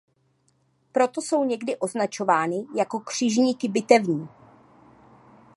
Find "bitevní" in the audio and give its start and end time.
3.67-4.27